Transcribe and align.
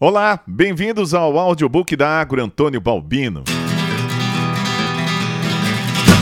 Olá, 0.00 0.40
bem-vindos 0.46 1.12
ao 1.12 1.36
audiobook 1.36 1.96
da 1.96 2.20
Agro 2.20 2.40
Antônio 2.40 2.80
Balbino. 2.80 3.42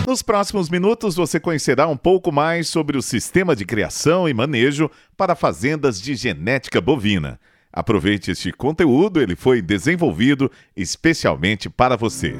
Nos 0.07 0.23
próximos 0.23 0.71
minutos 0.71 1.15
você 1.15 1.39
conhecerá 1.39 1.87
um 1.87 1.97
pouco 1.97 2.33
mais 2.33 2.71
sobre 2.71 2.97
o 2.97 3.03
sistema 3.03 3.55
de 3.55 3.67
criação 3.67 4.27
e 4.27 4.33
manejo 4.33 4.91
para 5.15 5.37
fazendas 5.37 6.01
de 6.01 6.15
genética 6.15 6.81
bovina. 6.81 7.39
Aproveite 7.71 8.31
este 8.31 8.51
conteúdo, 8.51 9.21
ele 9.21 9.37
foi 9.37 9.61
desenvolvido 9.61 10.51
especialmente 10.75 11.69
para 11.69 11.99
você. 11.99 12.35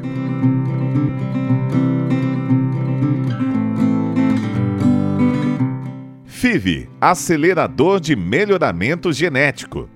FIV 6.25 6.89
Acelerador 6.99 8.01
de 8.01 8.17
Melhoramento 8.17 9.13
Genético. 9.13 9.96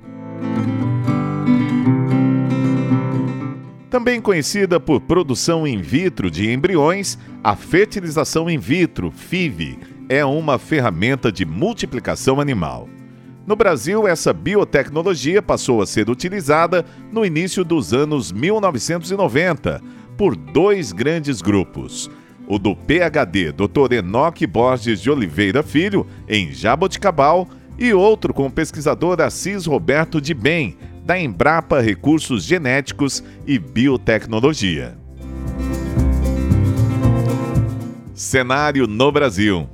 Também 3.91 4.21
conhecida 4.21 4.79
por 4.79 5.01
produção 5.01 5.67
in 5.67 5.83
vitro 5.83 6.31
de 6.31 6.49
embriões, 6.49 7.19
a 7.43 7.57
fertilização 7.57 8.49
in 8.49 8.57
vitro, 8.57 9.11
FIV, 9.11 9.81
é 10.09 10.25
uma 10.25 10.61
ferramenta 10.61 11.33
de 11.33 11.45
multiplicação 11.45 12.41
animal. 12.41 12.89
No 13.45 13.57
Brasil, 13.57 14.07
essa 14.07 14.33
biotecnologia 14.33 15.43
passou 15.43 15.83
a 15.83 15.87
ser 15.87 16.09
utilizada 16.09 16.85
no 17.11 17.25
início 17.25 17.65
dos 17.65 17.93
anos 17.93 18.31
1990 18.31 19.83
por 20.17 20.37
dois 20.37 20.93
grandes 20.93 21.43
grupos. 21.43 22.09
O 22.47 22.61
do 22.61 22.77
PhD 22.77 23.51
Dr. 23.51 23.95
Enoque 23.95 24.47
Borges 24.47 25.01
de 25.01 25.11
Oliveira 25.11 25.65
Filho, 25.65 26.07
em 26.29 26.53
Jaboticabal, 26.53 27.49
e 27.77 27.93
outro 27.93 28.33
com 28.35 28.47
o 28.47 28.51
pesquisador 28.53 29.21
Assis 29.21 29.67
Roberto 29.67 30.21
de 30.21 30.35
Bem, 30.35 30.77
da 31.05 31.19
Embrapa 31.19 31.81
Recursos 31.81 32.45
Genéticos 32.45 33.23
e 33.47 33.59
Biotecnologia. 33.59 34.97
Cenário 38.15 38.87
no 38.87 39.11
Brasil. 39.11 39.69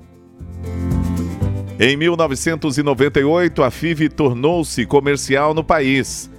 Em 1.79 1.97
1998, 1.97 3.63
a 3.63 3.71
FIV 3.71 4.09
tornou-se 4.09 4.87
comercial 4.87 5.53
no 5.53 5.65
país. 5.65 6.31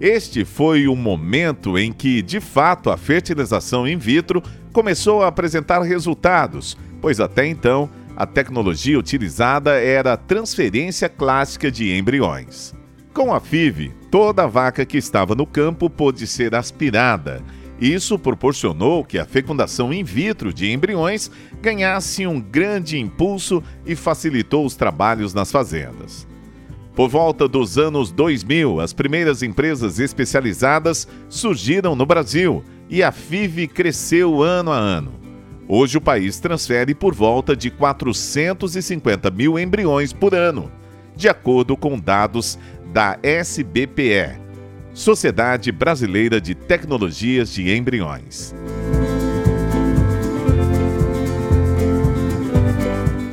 Este 0.00 0.44
foi 0.44 0.86
o 0.86 0.94
momento 0.94 1.78
em 1.78 1.92
que, 1.92 2.22
de 2.22 2.38
fato, 2.38 2.90
a 2.90 2.96
fertilização 2.96 3.88
in 3.88 3.98
vitro 3.98 4.42
começou 4.72 5.22
a 5.22 5.28
apresentar 5.28 5.80
resultados, 5.82 6.76
pois 7.00 7.18
até 7.18 7.46
então 7.46 7.90
a 8.14 8.26
tecnologia 8.26 8.98
utilizada 8.98 9.72
era 9.72 10.12
a 10.12 10.16
transferência 10.16 11.08
clássica 11.08 11.70
de 11.70 11.96
embriões. 11.96 12.75
Com 13.16 13.32
a 13.32 13.40
FIV, 13.40 13.94
toda 14.10 14.46
vaca 14.46 14.84
que 14.84 14.98
estava 14.98 15.34
no 15.34 15.46
campo 15.46 15.88
pôde 15.88 16.26
ser 16.26 16.54
aspirada. 16.54 17.42
Isso 17.80 18.18
proporcionou 18.18 19.02
que 19.02 19.18
a 19.18 19.24
fecundação 19.24 19.90
in 19.90 20.04
vitro 20.04 20.52
de 20.52 20.70
embriões 20.70 21.30
ganhasse 21.62 22.26
um 22.26 22.38
grande 22.38 22.98
impulso 22.98 23.62
e 23.86 23.96
facilitou 23.96 24.66
os 24.66 24.76
trabalhos 24.76 25.32
nas 25.32 25.50
fazendas. 25.50 26.28
Por 26.94 27.08
volta 27.08 27.48
dos 27.48 27.78
anos 27.78 28.12
2000, 28.12 28.80
as 28.80 28.92
primeiras 28.92 29.42
empresas 29.42 29.98
especializadas 29.98 31.08
surgiram 31.26 31.96
no 31.96 32.04
Brasil 32.04 32.62
e 32.86 33.02
a 33.02 33.10
FIV 33.10 33.68
cresceu 33.68 34.42
ano 34.42 34.70
a 34.70 34.76
ano. 34.76 35.14
Hoje 35.66 35.96
o 35.96 36.02
país 36.02 36.38
transfere 36.38 36.94
por 36.94 37.14
volta 37.14 37.56
de 37.56 37.70
450 37.70 39.30
mil 39.30 39.58
embriões 39.58 40.12
por 40.12 40.34
ano, 40.34 40.70
de 41.16 41.30
acordo 41.30 41.78
com 41.78 41.98
dados 41.98 42.58
da 42.92 43.18
SBPE, 43.22 44.38
Sociedade 44.94 45.70
Brasileira 45.70 46.40
de 46.40 46.54
Tecnologias 46.54 47.50
de 47.50 47.74
Embriões. 47.74 48.54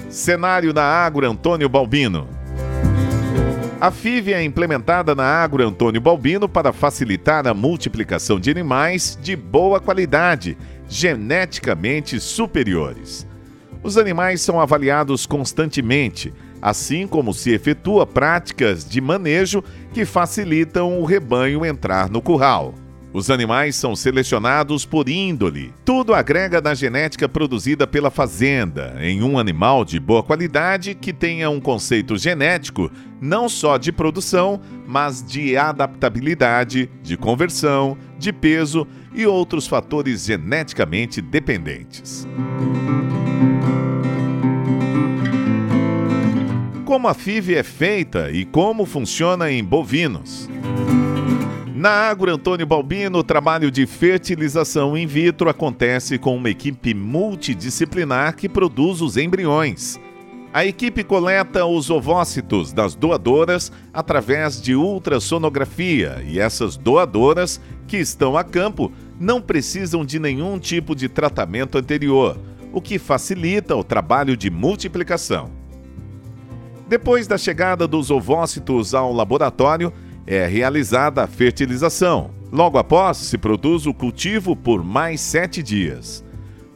Cenário 0.10 0.74
na 0.74 0.84
Agro 0.84 1.30
Antônio 1.30 1.68
Balbino. 1.68 2.28
A 3.82 3.92
FIV 3.92 4.34
é 4.34 4.44
implementada 4.44 5.14
na 5.14 5.26
Agro 5.26 5.68
Antônio 5.68 6.00
Balbino 6.00 6.48
para 6.48 6.72
facilitar 6.72 7.46
a 7.48 7.54
multiplicação 7.54 8.40
de 8.40 8.50
animais 8.50 9.20
de 9.22 9.36
boa 9.36 9.80
qualidade, 9.80 10.58
geneticamente 10.88 12.20
superiores. 12.20 13.28
Os 13.84 13.98
animais 13.98 14.40
são 14.40 14.62
avaliados 14.62 15.26
constantemente, 15.26 16.34
assim 16.62 17.06
como 17.06 17.34
se 17.34 17.52
efetua 17.52 18.08
práticas 18.08 18.88
de 18.88 19.02
manejo 19.02 19.62
que 19.94 20.06
facilitam 20.06 21.00
o 21.02 21.04
rebanho 21.04 21.66
entrar 21.66 22.10
no 22.10 22.22
curral. 22.22 22.74
Os 23.12 23.30
animais 23.30 23.76
são 23.76 23.96
selecionados 23.96 24.86
por 24.86 25.08
índole. 25.08 25.72
Tudo 25.86 26.16
agrega 26.16 26.60
na 26.60 26.74
genética 26.74 27.30
produzida 27.30 27.86
pela 27.86 28.10
fazenda, 28.10 28.96
em 29.02 29.22
um 29.22 29.38
animal 29.38 29.86
de 29.86 30.00
boa 30.00 30.24
qualidade 30.24 30.96
que 30.96 31.14
tenha 31.14 31.48
um 31.50 31.60
conceito 31.60 32.18
genético 32.18 32.90
não 33.22 33.48
só 33.48 33.78
de 33.78 33.92
produção, 33.92 34.60
mas 34.88 35.24
de 35.24 35.56
adaptabilidade, 35.56 36.90
de 37.04 37.16
conversão, 37.16 37.96
de 38.18 38.34
peso 38.34 38.88
e 39.14 39.28
outros 39.28 39.68
fatores 39.68 40.26
geneticamente 40.26 41.22
dependentes. 41.22 42.28
Como 46.94 47.08
a 47.08 47.16
FIV 47.16 47.56
é 47.56 47.64
feita 47.64 48.30
e 48.30 48.46
como 48.46 48.86
funciona 48.86 49.52
em 49.52 49.64
bovinos. 49.64 50.48
Na 51.74 51.90
Agro 51.90 52.32
Antônio 52.32 52.68
Balbino, 52.68 53.18
o 53.18 53.24
trabalho 53.24 53.72
de 53.72 53.88
fertilização 53.88 54.96
in 54.96 55.08
vitro 55.08 55.50
acontece 55.50 56.20
com 56.20 56.38
uma 56.38 56.52
equipe 56.52 56.94
multidisciplinar 56.94 58.36
que 58.36 58.48
produz 58.48 59.02
os 59.02 59.18
embriões. 59.18 60.00
A 60.54 60.64
equipe 60.68 61.04
coleta 61.04 61.66
os 61.66 61.90
ovócitos 61.90 62.72
das 62.72 62.94
doadoras 62.94 63.72
através 63.92 64.62
de 64.62 64.76
ultrassonografia 64.76 66.24
e 66.28 66.38
essas 66.38 66.78
doadoras 66.78 67.60
que 67.88 67.98
estão 67.98 68.38
a 68.38 68.44
campo 68.44 68.92
não 69.20 69.42
precisam 69.42 70.06
de 70.06 70.20
nenhum 70.20 70.60
tipo 70.60 70.96
de 70.96 71.10
tratamento 71.10 71.76
anterior, 71.76 72.38
o 72.72 72.80
que 72.80 73.00
facilita 73.00 73.76
o 73.76 73.84
trabalho 73.84 74.38
de 74.38 74.52
multiplicação. 74.52 75.63
Depois 76.88 77.28
da 77.28 77.38
chegada 77.38 77.88
dos 77.88 78.12
ovócitos 78.12 78.94
ao 78.94 79.14
laboratório, 79.14 79.92
é 80.28 80.46
realizada 80.46 81.24
a 81.24 81.28
fertilização. 81.28 82.32
Logo 82.52 82.78
após, 82.78 83.18
se 83.18 83.38
produz 83.38 83.86
o 83.86 83.94
cultivo 83.94 84.56
por 84.56 84.84
mais 84.84 85.22
sete 85.22 85.64
dias. 85.64 86.24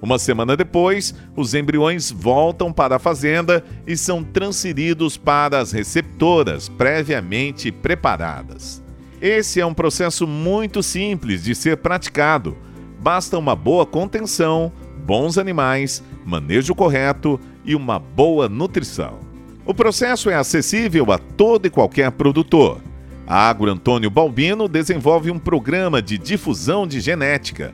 Uma 0.02 0.20
semana 0.20 0.56
depois, 0.56 1.14
os 1.36 1.54
embriões 1.54 2.12
voltam 2.12 2.72
para 2.72 2.96
a 2.96 3.00
fazenda 3.00 3.64
e 3.86 3.98
são 3.98 4.24
transferidos 4.24 5.18
para 5.18 5.60
as 5.60 5.72
receptoras 5.72 6.70
previamente 6.70 7.72
preparadas. 7.72 8.84
Esse 9.20 9.60
é 9.60 9.66
um 9.66 9.74
processo 9.74 10.28
muito 10.28 10.84
simples 10.84 11.44
de 11.44 11.56
ser 11.56 11.78
praticado. 11.78 12.56
Basta 13.00 13.38
uma 13.38 13.56
boa 13.56 13.86
contenção, 13.86 14.72
bons 15.06 15.38
animais, 15.38 16.04
manejo 16.24 16.76
correto 16.76 17.40
e 17.66 17.74
uma 17.74 17.98
boa 17.98 18.48
nutrição. 18.48 19.27
O 19.68 19.74
processo 19.74 20.30
é 20.30 20.36
acessível 20.36 21.12
a 21.12 21.18
todo 21.18 21.66
e 21.66 21.70
qualquer 21.70 22.10
produtor. 22.12 22.80
A 23.28 23.50
Agro 23.50 23.70
Antônio 23.70 24.10
Balbino 24.10 24.66
desenvolve 24.66 25.30
um 25.30 25.38
programa 25.38 26.02
de 26.02 26.18
difusão 26.18 26.88
de 26.88 27.02
genética. 27.02 27.74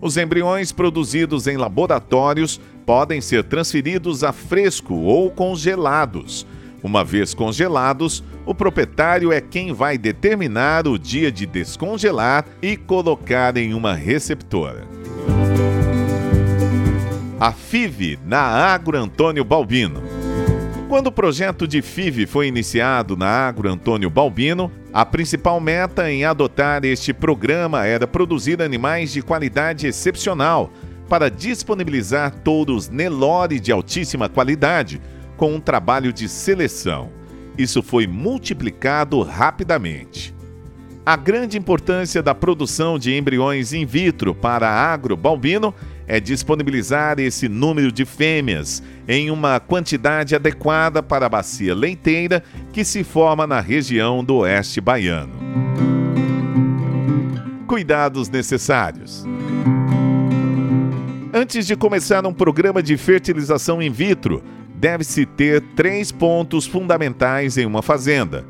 Os 0.00 0.16
embriões 0.16 0.72
produzidos 0.72 1.46
em 1.46 1.58
laboratórios 1.58 2.58
podem 2.86 3.20
ser 3.20 3.44
transferidos 3.44 4.24
a 4.24 4.32
fresco 4.32 4.94
ou 4.94 5.30
congelados. 5.30 6.46
Uma 6.82 7.04
vez 7.04 7.34
congelados, 7.34 8.24
o 8.46 8.54
proprietário 8.54 9.30
é 9.30 9.38
quem 9.42 9.70
vai 9.70 9.98
determinar 9.98 10.88
o 10.88 10.98
dia 10.98 11.30
de 11.30 11.44
descongelar 11.44 12.46
e 12.62 12.74
colocar 12.74 13.54
em 13.58 13.74
uma 13.74 13.92
receptora. 13.92 14.88
A 17.38 17.52
FIV 17.52 18.18
na 18.24 18.40
Agro 18.40 18.96
Antônio 18.96 19.44
Balbino. 19.44 20.13
Quando 20.94 21.08
o 21.08 21.12
projeto 21.12 21.66
de 21.66 21.82
FIV 21.82 22.24
foi 22.24 22.46
iniciado 22.46 23.16
na 23.16 23.26
Agro 23.26 23.68
Antônio 23.68 24.08
Balbino, 24.08 24.70
a 24.92 25.04
principal 25.04 25.58
meta 25.58 26.08
em 26.08 26.24
adotar 26.24 26.84
este 26.84 27.12
programa 27.12 27.84
era 27.84 28.06
produzir 28.06 28.62
animais 28.62 29.12
de 29.12 29.20
qualidade 29.20 29.88
excepcional 29.88 30.70
para 31.08 31.28
disponibilizar 31.28 32.30
touros 32.44 32.88
Nelore 32.88 33.58
de 33.58 33.72
altíssima 33.72 34.28
qualidade, 34.28 35.02
com 35.36 35.56
um 35.56 35.58
trabalho 35.58 36.12
de 36.12 36.28
seleção. 36.28 37.10
Isso 37.58 37.82
foi 37.82 38.06
multiplicado 38.06 39.20
rapidamente. 39.22 40.32
A 41.04 41.16
grande 41.16 41.58
importância 41.58 42.22
da 42.22 42.36
produção 42.36 43.00
de 43.00 43.16
embriões 43.16 43.72
in 43.72 43.84
vitro 43.84 44.32
para 44.32 44.68
a 44.68 44.92
Agro 44.92 45.16
Balbino 45.16 45.74
é 46.06 46.20
disponibilizar 46.20 47.18
esse 47.18 47.48
número 47.48 47.90
de 47.90 48.04
fêmeas 48.04 48.82
em 49.08 49.30
uma 49.30 49.58
quantidade 49.60 50.34
adequada 50.34 51.02
para 51.02 51.26
a 51.26 51.28
bacia 51.28 51.74
leiteira 51.74 52.42
que 52.72 52.84
se 52.84 53.02
forma 53.04 53.46
na 53.46 53.60
região 53.60 54.24
do 54.24 54.36
oeste 54.36 54.80
baiano. 54.80 55.32
cuidados 57.74 58.28
necessários. 58.28 59.24
Antes 61.32 61.66
de 61.66 61.74
começar 61.74 62.24
um 62.24 62.32
programa 62.32 62.80
de 62.80 62.96
fertilização 62.96 63.82
in 63.82 63.90
vitro, 63.90 64.44
deve-se 64.76 65.26
ter 65.26 65.60
três 65.74 66.12
pontos 66.12 66.66
fundamentais 66.66 67.58
em 67.58 67.66
uma 67.66 67.82
fazenda: 67.82 68.46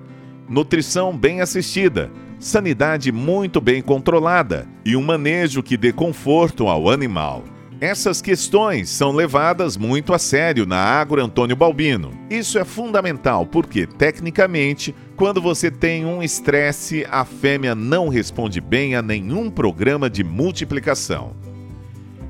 nutrição 0.46 1.16
bem 1.16 1.40
assistida, 1.40 2.10
sanidade 2.44 3.10
muito 3.10 3.58
bem 3.58 3.80
controlada 3.80 4.68
e 4.84 4.94
um 4.94 5.02
manejo 5.02 5.62
que 5.62 5.78
dê 5.78 5.92
conforto 5.92 6.68
ao 6.68 6.90
animal. 6.90 7.42
Essas 7.80 8.20
questões 8.20 8.90
são 8.90 9.12
levadas 9.12 9.78
muito 9.78 10.12
a 10.12 10.18
sério 10.18 10.66
na 10.66 10.76
Agro 10.76 11.24
Antônio 11.24 11.56
Balbino. 11.56 12.12
Isso 12.28 12.58
é 12.58 12.64
fundamental 12.64 13.46
porque, 13.46 13.86
tecnicamente, 13.86 14.94
quando 15.16 15.40
você 15.40 15.70
tem 15.70 16.04
um 16.04 16.22
estresse, 16.22 17.06
a 17.10 17.24
fêmea 17.24 17.74
não 17.74 18.08
responde 18.08 18.60
bem 18.60 18.94
a 18.94 19.00
nenhum 19.00 19.50
programa 19.50 20.10
de 20.10 20.22
multiplicação. 20.22 21.34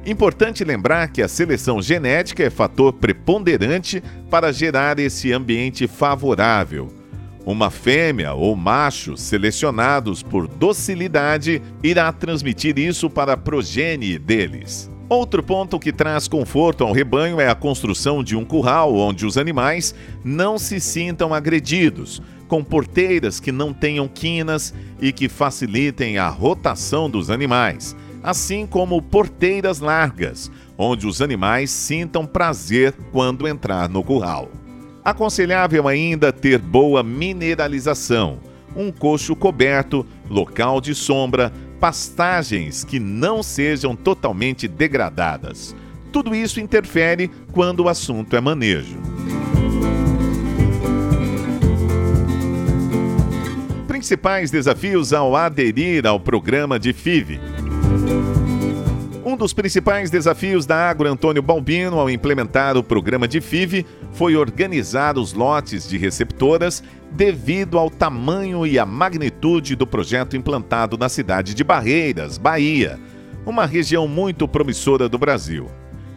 Importante 0.06 0.62
lembrar 0.64 1.08
que 1.08 1.22
a 1.22 1.28
seleção 1.28 1.82
genética 1.82 2.44
é 2.44 2.50
fator 2.50 2.92
preponderante 2.92 4.02
para 4.30 4.52
gerar 4.52 4.98
esse 5.00 5.32
ambiente 5.32 5.88
favorável. 5.88 7.03
Uma 7.46 7.70
fêmea 7.70 8.32
ou 8.32 8.56
macho 8.56 9.18
selecionados 9.18 10.22
por 10.22 10.48
docilidade 10.48 11.60
irá 11.82 12.10
transmitir 12.10 12.78
isso 12.78 13.10
para 13.10 13.34
a 13.34 13.36
progenie 13.36 14.18
deles. 14.18 14.90
Outro 15.10 15.42
ponto 15.42 15.78
que 15.78 15.92
traz 15.92 16.26
conforto 16.26 16.82
ao 16.82 16.92
rebanho 16.92 17.38
é 17.38 17.48
a 17.48 17.54
construção 17.54 18.24
de 18.24 18.34
um 18.34 18.44
curral 18.44 18.94
onde 18.94 19.26
os 19.26 19.36
animais 19.36 19.94
não 20.24 20.58
se 20.58 20.80
sintam 20.80 21.34
agredidos, 21.34 22.22
com 22.48 22.64
porteiras 22.64 23.38
que 23.38 23.52
não 23.52 23.74
tenham 23.74 24.08
quinas 24.08 24.72
e 24.98 25.12
que 25.12 25.28
facilitem 25.28 26.16
a 26.16 26.28
rotação 26.28 27.10
dos 27.10 27.28
animais, 27.28 27.94
assim 28.22 28.66
como 28.66 29.02
porteiras 29.02 29.80
largas, 29.80 30.50
onde 30.78 31.06
os 31.06 31.20
animais 31.20 31.70
sintam 31.70 32.24
prazer 32.24 32.94
quando 33.12 33.46
entrar 33.46 33.90
no 33.90 34.02
curral. 34.02 34.50
Aconselhável 35.04 35.86
ainda 35.86 36.32
ter 36.32 36.58
boa 36.58 37.02
mineralização, 37.02 38.38
um 38.74 38.90
coxo 38.90 39.36
coberto, 39.36 40.06
local 40.30 40.80
de 40.80 40.94
sombra, 40.94 41.52
pastagens 41.78 42.84
que 42.84 42.98
não 42.98 43.42
sejam 43.42 43.94
totalmente 43.94 44.66
degradadas. 44.66 45.76
Tudo 46.10 46.34
isso 46.34 46.58
interfere 46.58 47.30
quando 47.52 47.80
o 47.80 47.88
assunto 47.90 48.34
é 48.34 48.40
manejo. 48.40 48.96
Principais 53.86 54.50
desafios 54.50 55.12
ao 55.12 55.36
aderir 55.36 56.06
ao 56.06 56.18
programa 56.18 56.78
de 56.78 56.94
FIV. 56.94 57.38
Um 59.24 59.38
dos 59.38 59.54
principais 59.54 60.10
desafios 60.10 60.66
da 60.66 60.90
Agro 60.90 61.08
Antônio 61.08 61.40
Balbino 61.40 61.98
ao 61.98 62.10
implementar 62.10 62.76
o 62.76 62.84
programa 62.84 63.26
de 63.26 63.40
FIV 63.40 63.86
foi 64.12 64.36
organizar 64.36 65.16
os 65.16 65.32
lotes 65.32 65.88
de 65.88 65.96
receptoras 65.96 66.84
devido 67.10 67.78
ao 67.78 67.88
tamanho 67.88 68.66
e 68.66 68.78
à 68.78 68.84
magnitude 68.84 69.76
do 69.76 69.86
projeto 69.86 70.36
implantado 70.36 70.98
na 70.98 71.08
cidade 71.08 71.54
de 71.54 71.64
Barreiras, 71.64 72.36
Bahia, 72.36 73.00
uma 73.46 73.64
região 73.64 74.06
muito 74.06 74.46
promissora 74.46 75.08
do 75.08 75.16
Brasil. 75.16 75.70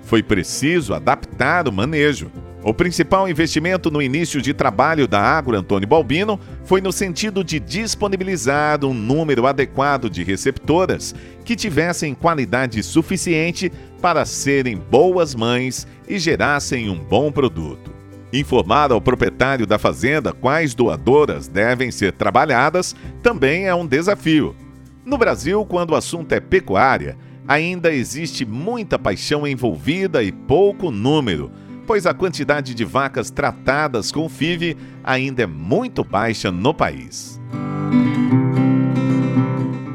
Foi 0.03 0.21
preciso 0.21 0.93
adaptar 0.93 1.65
o 1.69 1.71
manejo. 1.71 2.29
O 2.67 2.73
principal 2.73 3.29
investimento 3.29 3.89
no 3.89 4.01
início 4.01 4.41
de 4.41 4.53
trabalho 4.53 5.07
da 5.07 5.21
Agro 5.21 5.55
Antônio 5.55 5.87
Balbino 5.87 6.37
foi 6.65 6.81
no 6.81 6.91
sentido 6.91 7.41
de 7.41 7.61
disponibilizar 7.61 8.83
um 8.83 8.93
número 8.93 9.47
adequado 9.47 10.09
de 10.09 10.21
receptoras 10.21 11.15
que 11.45 11.55
tivessem 11.55 12.13
qualidade 12.13 12.83
suficiente 12.83 13.71
para 14.01 14.25
serem 14.25 14.75
boas 14.75 15.33
mães 15.33 15.87
e 16.09 16.19
gerassem 16.19 16.89
um 16.89 16.99
bom 16.99 17.31
produto. 17.31 17.89
Informar 18.33 18.91
ao 18.91 18.99
proprietário 18.99 19.65
da 19.65 19.79
fazenda 19.79 20.33
quais 20.33 20.75
doadoras 20.75 21.47
devem 21.47 21.89
ser 21.89 22.11
trabalhadas 22.11 22.93
também 23.23 23.65
é 23.65 23.73
um 23.73 23.87
desafio. 23.87 24.53
No 25.05 25.17
Brasil, 25.17 25.65
quando 25.65 25.91
o 25.91 25.95
assunto 25.95 26.33
é 26.33 26.41
pecuária, 26.41 27.17
ainda 27.47 27.93
existe 27.93 28.45
muita 28.45 28.99
paixão 28.99 29.47
envolvida 29.47 30.21
e 30.21 30.33
pouco 30.33 30.91
número 30.91 31.49
pois 31.87 32.05
a 32.05 32.13
quantidade 32.13 32.75
de 32.75 32.83
vacas 32.83 33.31
tratadas 33.31 34.11
com 34.11 34.27
FIV 34.27 34.75
ainda 35.01 35.43
é 35.43 35.47
muito 35.47 36.03
baixa 36.03 36.51
no 36.51 36.73
país. 36.73 37.39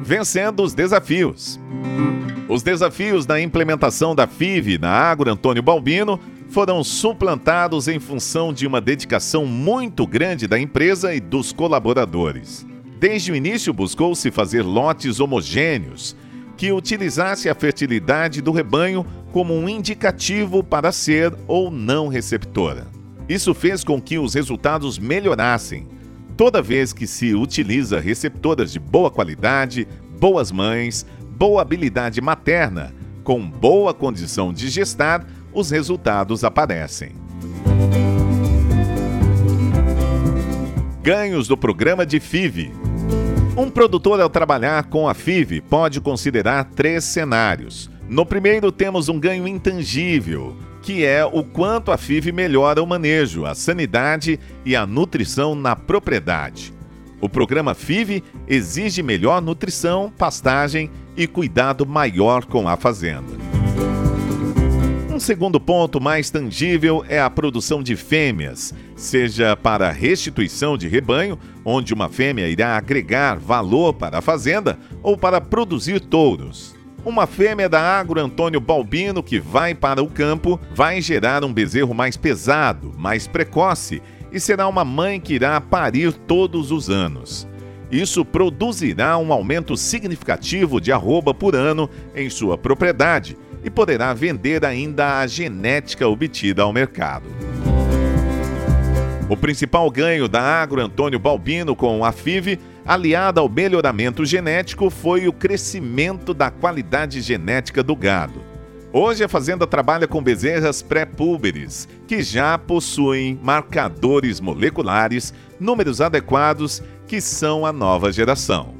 Vencendo 0.02 0.62
os 0.62 0.72
desafios. 0.72 1.60
Os 2.48 2.62
desafios 2.62 3.26
da 3.26 3.40
implementação 3.40 4.14
da 4.14 4.26
FIV 4.26 4.78
na 4.78 4.90
Agro 4.90 5.30
Antônio 5.30 5.62
Balbino 5.62 6.18
foram 6.48 6.82
suplantados 6.82 7.88
em 7.88 8.00
função 8.00 8.52
de 8.52 8.66
uma 8.66 8.80
dedicação 8.80 9.46
muito 9.46 10.06
grande 10.06 10.46
da 10.46 10.58
empresa 10.58 11.14
e 11.14 11.20
dos 11.20 11.52
colaboradores. 11.52 12.66
Desde 12.98 13.32
o 13.32 13.36
início, 13.36 13.72
buscou-se 13.72 14.30
fazer 14.30 14.62
lotes 14.62 15.18
homogêneos 15.18 16.16
que 16.56 16.70
utilizasse 16.70 17.48
a 17.48 17.54
fertilidade 17.54 18.40
do 18.40 18.52
rebanho 18.52 19.04
como 19.32 19.54
um 19.54 19.68
indicativo 19.68 20.62
para 20.62 20.92
ser 20.92 21.34
ou 21.48 21.70
não 21.70 22.06
receptora. 22.06 22.86
Isso 23.28 23.54
fez 23.54 23.82
com 23.82 24.00
que 24.00 24.18
os 24.18 24.34
resultados 24.34 24.98
melhorassem. 24.98 25.88
Toda 26.36 26.60
vez 26.60 26.92
que 26.92 27.06
se 27.06 27.34
utiliza 27.34 27.98
receptoras 27.98 28.70
de 28.72 28.78
boa 28.78 29.10
qualidade, 29.10 29.88
boas 30.20 30.52
mães, 30.52 31.06
boa 31.30 31.62
habilidade 31.62 32.20
materna, 32.20 32.94
com 33.24 33.48
boa 33.48 33.94
condição 33.94 34.52
de 34.52 34.68
gestar, 34.68 35.26
os 35.52 35.70
resultados 35.70 36.44
aparecem. 36.44 37.12
Ganhos 41.02 41.48
do 41.48 41.56
programa 41.56 42.06
de 42.06 42.20
FIV. 42.20 42.72
Um 43.56 43.68
produtor, 43.68 44.20
ao 44.20 44.30
trabalhar 44.30 44.84
com 44.84 45.08
a 45.08 45.14
FIV, 45.14 45.60
pode 45.62 46.00
considerar 46.00 46.64
três 46.64 47.04
cenários. 47.04 47.91
No 48.12 48.26
primeiro, 48.26 48.70
temos 48.70 49.08
um 49.08 49.18
ganho 49.18 49.48
intangível, 49.48 50.54
que 50.82 51.02
é 51.02 51.24
o 51.24 51.42
quanto 51.42 51.90
a 51.90 51.96
FIV 51.96 52.30
melhora 52.30 52.82
o 52.82 52.86
manejo, 52.86 53.46
a 53.46 53.54
sanidade 53.54 54.38
e 54.66 54.76
a 54.76 54.84
nutrição 54.84 55.54
na 55.54 55.74
propriedade. 55.74 56.74
O 57.22 57.26
programa 57.26 57.74
FIV 57.74 58.22
exige 58.46 59.02
melhor 59.02 59.40
nutrição, 59.40 60.12
pastagem 60.18 60.90
e 61.16 61.26
cuidado 61.26 61.86
maior 61.86 62.44
com 62.44 62.68
a 62.68 62.76
fazenda. 62.76 63.32
Um 65.10 65.18
segundo 65.18 65.58
ponto 65.58 65.98
mais 65.98 66.28
tangível 66.28 67.02
é 67.08 67.18
a 67.18 67.30
produção 67.30 67.82
de 67.82 67.96
fêmeas, 67.96 68.74
seja 68.94 69.56
para 69.56 69.90
restituição 69.90 70.76
de 70.76 70.86
rebanho, 70.86 71.38
onde 71.64 71.94
uma 71.94 72.10
fêmea 72.10 72.46
irá 72.46 72.76
agregar 72.76 73.38
valor 73.38 73.94
para 73.94 74.18
a 74.18 74.22
fazenda, 74.22 74.78
ou 75.02 75.16
para 75.16 75.40
produzir 75.40 75.98
touros. 75.98 76.81
Uma 77.04 77.26
fêmea 77.26 77.68
da 77.68 77.80
Agro 77.80 78.20
Antônio 78.20 78.60
Balbino 78.60 79.24
que 79.24 79.40
vai 79.40 79.74
para 79.74 80.00
o 80.00 80.06
campo 80.06 80.60
vai 80.72 81.00
gerar 81.00 81.42
um 81.42 81.52
bezerro 81.52 81.92
mais 81.92 82.16
pesado, 82.16 82.92
mais 82.96 83.26
precoce 83.26 84.00
e 84.30 84.38
será 84.38 84.68
uma 84.68 84.84
mãe 84.84 85.20
que 85.20 85.34
irá 85.34 85.60
parir 85.60 86.12
todos 86.12 86.70
os 86.70 86.88
anos. 86.88 87.46
Isso 87.90 88.24
produzirá 88.24 89.18
um 89.18 89.32
aumento 89.32 89.76
significativo 89.76 90.80
de 90.80 90.92
arroba 90.92 91.34
por 91.34 91.56
ano 91.56 91.90
em 92.14 92.30
sua 92.30 92.56
propriedade 92.56 93.36
e 93.64 93.68
poderá 93.68 94.14
vender 94.14 94.64
ainda 94.64 95.18
a 95.18 95.26
genética 95.26 96.06
obtida 96.06 96.62
ao 96.62 96.72
mercado. 96.72 97.51
O 99.32 99.36
principal 99.36 99.90
ganho 99.90 100.28
da 100.28 100.42
Agro 100.42 100.78
Antônio 100.78 101.18
Balbino 101.18 101.74
com 101.74 102.04
a 102.04 102.12
FIV, 102.12 102.58
aliada 102.84 103.40
ao 103.40 103.48
melhoramento 103.48 104.26
genético, 104.26 104.90
foi 104.90 105.26
o 105.26 105.32
crescimento 105.32 106.34
da 106.34 106.50
qualidade 106.50 107.18
genética 107.22 107.82
do 107.82 107.96
gado. 107.96 108.42
Hoje 108.92 109.24
a 109.24 109.28
fazenda 109.30 109.66
trabalha 109.66 110.06
com 110.06 110.22
bezerras 110.22 110.82
pré-púberes, 110.82 111.88
que 112.06 112.22
já 112.22 112.58
possuem 112.58 113.40
marcadores 113.42 114.38
moleculares, 114.38 115.32
números 115.58 116.02
adequados, 116.02 116.82
que 117.06 117.18
são 117.18 117.64
a 117.64 117.72
nova 117.72 118.12
geração. 118.12 118.74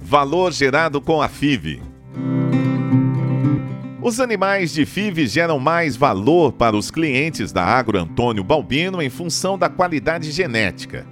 Valor 0.00 0.52
gerado 0.52 1.02
com 1.02 1.20
a 1.20 1.28
FIV. 1.28 1.85
Os 4.06 4.20
animais 4.20 4.72
de 4.72 4.86
FIV 4.86 5.26
geram 5.26 5.58
mais 5.58 5.96
valor 5.96 6.52
para 6.52 6.76
os 6.76 6.92
clientes 6.92 7.50
da 7.50 7.64
Agro 7.64 7.98
Antônio 7.98 8.44
Balbino 8.44 9.02
em 9.02 9.10
função 9.10 9.58
da 9.58 9.68
qualidade 9.68 10.30
genética. 10.30 11.04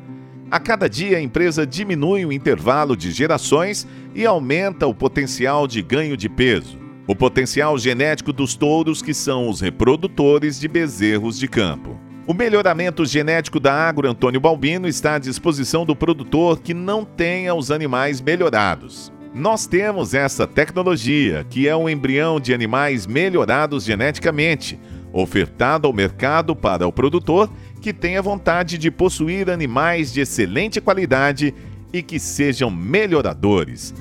A 0.48 0.60
cada 0.60 0.88
dia 0.88 1.18
a 1.18 1.20
empresa 1.20 1.66
diminui 1.66 2.24
o 2.24 2.32
intervalo 2.32 2.96
de 2.96 3.10
gerações 3.10 3.84
e 4.14 4.24
aumenta 4.24 4.86
o 4.86 4.94
potencial 4.94 5.66
de 5.66 5.82
ganho 5.82 6.16
de 6.16 6.28
peso. 6.28 6.78
O 7.04 7.16
potencial 7.16 7.76
genético 7.78 8.32
dos 8.32 8.54
touros, 8.54 9.02
que 9.02 9.12
são 9.12 9.48
os 9.48 9.60
reprodutores 9.60 10.60
de 10.60 10.68
bezerros 10.68 11.36
de 11.36 11.48
campo. 11.48 11.98
O 12.28 12.32
melhoramento 12.32 13.04
genético 13.04 13.58
da 13.58 13.74
Agro 13.74 14.08
Antônio 14.08 14.40
Balbino 14.40 14.86
está 14.86 15.16
à 15.16 15.18
disposição 15.18 15.84
do 15.84 15.96
produtor 15.96 16.60
que 16.60 16.72
não 16.72 17.04
tenha 17.04 17.56
os 17.56 17.72
animais 17.72 18.20
melhorados. 18.20 19.12
Nós 19.34 19.66
temos 19.66 20.14
essa 20.14 20.46
tecnologia, 20.46 21.44
que 21.50 21.66
é 21.66 21.74
um 21.74 21.88
embrião 21.88 22.38
de 22.38 22.54
animais 22.54 23.04
melhorados 23.04 23.82
geneticamente, 23.82 24.78
ofertado 25.12 25.88
ao 25.88 25.92
mercado 25.92 26.54
para 26.54 26.86
o 26.86 26.92
produtor 26.92 27.50
que 27.80 27.92
tenha 27.92 28.22
vontade 28.22 28.78
de 28.78 28.92
possuir 28.92 29.50
animais 29.50 30.12
de 30.12 30.20
excelente 30.20 30.80
qualidade 30.80 31.52
e 31.92 32.00
que 32.00 32.20
sejam 32.20 32.70
melhoradores. 32.70 33.92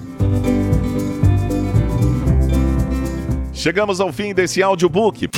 Chegamos 3.52 4.00
ao 4.00 4.14
fim 4.14 4.36
desse 4.36 4.62
audiobook. 4.62 5.30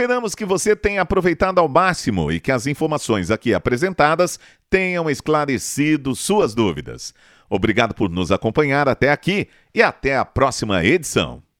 Esperamos 0.00 0.34
que 0.34 0.46
você 0.46 0.74
tenha 0.74 1.02
aproveitado 1.02 1.58
ao 1.58 1.68
máximo 1.68 2.32
e 2.32 2.40
que 2.40 2.50
as 2.50 2.66
informações 2.66 3.30
aqui 3.30 3.52
apresentadas 3.52 4.40
tenham 4.70 5.10
esclarecido 5.10 6.16
suas 6.16 6.54
dúvidas. 6.54 7.12
Obrigado 7.50 7.94
por 7.94 8.08
nos 8.08 8.32
acompanhar 8.32 8.88
até 8.88 9.10
aqui 9.10 9.46
e 9.74 9.82
até 9.82 10.16
a 10.16 10.24
próxima 10.24 10.82
edição. 10.82 11.42